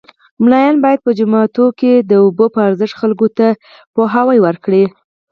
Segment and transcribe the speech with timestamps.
[0.43, 3.47] ملان باید په جوماتو کې د اوبو په ارزښت خلکو ته
[3.93, 4.83] پوهاوی ورکړي